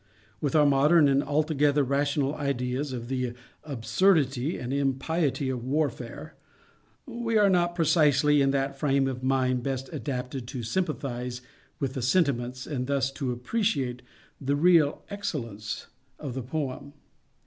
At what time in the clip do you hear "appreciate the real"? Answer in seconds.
13.31-15.03